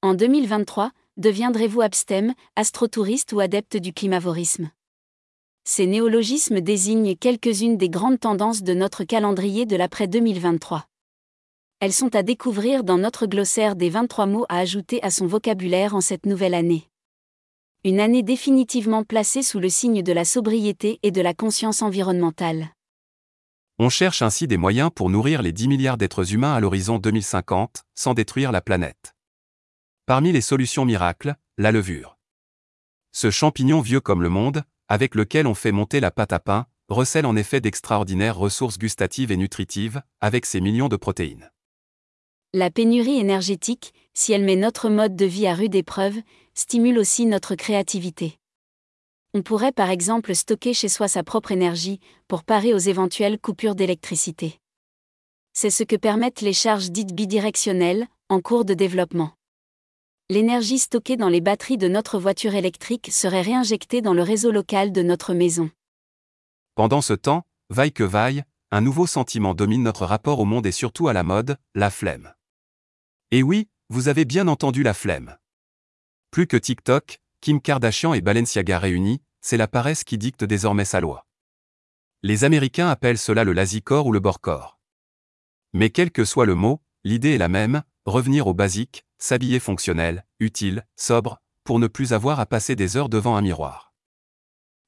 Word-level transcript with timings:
En 0.00 0.14
2023, 0.14 0.92
deviendrez-vous 1.16 1.80
abstème, 1.80 2.34
astrotouriste 2.54 3.32
ou 3.32 3.40
adepte 3.40 3.76
du 3.76 3.92
climavorisme? 3.92 4.70
Ces 5.64 5.86
néologismes 5.86 6.60
désignent 6.60 7.16
quelques-unes 7.16 7.76
des 7.76 7.90
grandes 7.90 8.20
tendances 8.20 8.62
de 8.62 8.74
notre 8.74 9.02
calendrier 9.02 9.66
de 9.66 9.74
l'après 9.74 10.06
2023. 10.06 10.86
Elles 11.80 11.92
sont 11.92 12.14
à 12.14 12.22
découvrir 12.22 12.84
dans 12.84 12.96
notre 12.96 13.26
glossaire 13.26 13.74
des 13.74 13.90
23 13.90 14.26
mots 14.26 14.46
à 14.48 14.58
ajouter 14.58 15.02
à 15.02 15.10
son 15.10 15.26
vocabulaire 15.26 15.96
en 15.96 16.00
cette 16.00 16.26
nouvelle 16.26 16.54
année. 16.54 16.88
Une 17.82 17.98
année 17.98 18.22
définitivement 18.22 19.02
placée 19.02 19.42
sous 19.42 19.58
le 19.58 19.68
signe 19.68 20.02
de 20.02 20.12
la 20.12 20.24
sobriété 20.24 21.00
et 21.02 21.10
de 21.10 21.20
la 21.20 21.34
conscience 21.34 21.82
environnementale. 21.82 22.68
On 23.80 23.88
cherche 23.88 24.22
ainsi 24.22 24.46
des 24.46 24.58
moyens 24.58 24.90
pour 24.94 25.10
nourrir 25.10 25.42
les 25.42 25.52
10 25.52 25.66
milliards 25.66 25.98
d'êtres 25.98 26.34
humains 26.34 26.54
à 26.54 26.60
l'horizon 26.60 26.98
2050, 26.98 27.82
sans 27.96 28.14
détruire 28.14 28.52
la 28.52 28.60
planète. 28.60 29.17
Parmi 30.08 30.32
les 30.32 30.40
solutions 30.40 30.86
miracles, 30.86 31.36
la 31.58 31.70
levure. 31.70 32.16
Ce 33.12 33.30
champignon 33.30 33.82
vieux 33.82 34.00
comme 34.00 34.22
le 34.22 34.30
monde, 34.30 34.62
avec 34.88 35.14
lequel 35.14 35.46
on 35.46 35.52
fait 35.52 35.70
monter 35.70 36.00
la 36.00 36.10
pâte 36.10 36.32
à 36.32 36.38
pain, 36.38 36.64
recèle 36.88 37.26
en 37.26 37.36
effet 37.36 37.60
d'extraordinaires 37.60 38.38
ressources 38.38 38.78
gustatives 38.78 39.32
et 39.32 39.36
nutritives, 39.36 40.00
avec 40.22 40.46
ses 40.46 40.62
millions 40.62 40.88
de 40.88 40.96
protéines. 40.96 41.50
La 42.54 42.70
pénurie 42.70 43.18
énergétique, 43.18 43.92
si 44.14 44.32
elle 44.32 44.44
met 44.44 44.56
notre 44.56 44.88
mode 44.88 45.14
de 45.14 45.26
vie 45.26 45.46
à 45.46 45.52
rude 45.52 45.74
épreuve, 45.74 46.16
stimule 46.54 46.98
aussi 46.98 47.26
notre 47.26 47.54
créativité. 47.54 48.38
On 49.34 49.42
pourrait 49.42 49.72
par 49.72 49.90
exemple 49.90 50.34
stocker 50.34 50.72
chez 50.72 50.88
soi 50.88 51.08
sa 51.08 51.22
propre 51.22 51.52
énergie 51.52 52.00
pour 52.28 52.44
parer 52.44 52.72
aux 52.72 52.78
éventuelles 52.78 53.38
coupures 53.38 53.74
d'électricité. 53.74 54.58
C'est 55.52 55.68
ce 55.68 55.84
que 55.84 55.96
permettent 55.96 56.40
les 56.40 56.54
charges 56.54 56.90
dites 56.90 57.14
bidirectionnelles, 57.14 58.06
en 58.30 58.40
cours 58.40 58.64
de 58.64 58.72
développement 58.72 59.34
l'énergie 60.30 60.78
stockée 60.78 61.16
dans 61.16 61.30
les 61.30 61.40
batteries 61.40 61.78
de 61.78 61.88
notre 61.88 62.18
voiture 62.18 62.54
électrique 62.54 63.08
serait 63.10 63.40
réinjectée 63.40 64.02
dans 64.02 64.12
le 64.12 64.22
réseau 64.22 64.50
local 64.50 64.92
de 64.92 65.02
notre 65.02 65.32
maison. 65.32 65.70
Pendant 66.74 67.00
ce 67.00 67.14
temps, 67.14 67.46
vaille 67.70 67.92
que 67.92 68.04
vaille, 68.04 68.44
un 68.70 68.82
nouveau 68.82 69.06
sentiment 69.06 69.54
domine 69.54 69.82
notre 69.82 70.04
rapport 70.04 70.38
au 70.38 70.44
monde 70.44 70.66
et 70.66 70.72
surtout 70.72 71.08
à 71.08 71.14
la 71.14 71.22
mode, 71.22 71.56
la 71.74 71.88
flemme. 71.88 72.34
Et 73.30 73.42
oui, 73.42 73.68
vous 73.88 74.08
avez 74.08 74.26
bien 74.26 74.48
entendu 74.48 74.82
la 74.82 74.92
flemme. 74.92 75.38
Plus 76.30 76.46
que 76.46 76.58
TikTok, 76.58 77.20
Kim 77.40 77.62
Kardashian 77.62 78.12
et 78.12 78.20
Balenciaga 78.20 78.78
réunis, 78.78 79.22
c'est 79.40 79.56
la 79.56 79.66
paresse 79.66 80.04
qui 80.04 80.18
dicte 80.18 80.44
désormais 80.44 80.84
sa 80.84 81.00
loi. 81.00 81.26
Les 82.22 82.44
Américains 82.44 82.88
appellent 82.88 83.16
cela 83.16 83.44
le 83.44 83.54
lazy-core 83.54 84.06
ou 84.06 84.12
le 84.12 84.20
bore-core. 84.20 84.78
Mais 85.72 85.88
quel 85.88 86.10
que 86.10 86.26
soit 86.26 86.44
le 86.44 86.54
mot, 86.54 86.82
l'idée 87.04 87.34
est 87.34 87.38
la 87.38 87.48
même, 87.48 87.82
revenir 88.04 88.46
au 88.46 88.52
basique, 88.52 89.06
s'habiller 89.18 89.60
fonctionnel, 89.60 90.24
utile, 90.40 90.84
sobre, 90.96 91.38
pour 91.64 91.78
ne 91.78 91.86
plus 91.86 92.12
avoir 92.12 92.40
à 92.40 92.46
passer 92.46 92.76
des 92.76 92.96
heures 92.96 93.08
devant 93.08 93.36
un 93.36 93.42
miroir. 93.42 93.92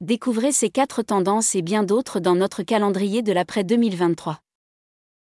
Découvrez 0.00 0.52
ces 0.52 0.70
quatre 0.70 1.02
tendances 1.02 1.54
et 1.54 1.62
bien 1.62 1.82
d'autres 1.82 2.20
dans 2.20 2.34
notre 2.34 2.62
calendrier 2.62 3.22
de 3.22 3.32
l'après 3.32 3.64
2023. 3.64 4.40